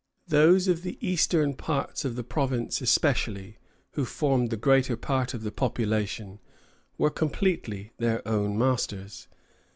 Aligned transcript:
Those 0.29 0.67
of 0.67 0.81
the 0.81 0.97
eastern 0.99 1.53
parts 1.53 2.05
of 2.05 2.15
the 2.15 2.23
province 2.23 2.81
especially, 2.81 3.59
who 3.91 4.03
formed 4.03 4.49
the 4.49 4.57
greater 4.57 4.97
part 4.97 5.35
of 5.35 5.43
the 5.43 5.51
population, 5.51 6.39
were 6.97 7.11
completely 7.11 7.93
their 7.99 8.27
own 8.27 8.57
masters. 8.57 9.27